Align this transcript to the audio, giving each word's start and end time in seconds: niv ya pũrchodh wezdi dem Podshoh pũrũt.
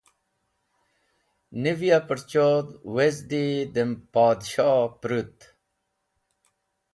niv 1.61 1.79
ya 1.89 1.99
pũrchodh 2.07 2.71
wezdi 2.93 3.45
dem 3.73 3.91
Podshoh 4.13 4.85
pũrũt. 4.99 5.37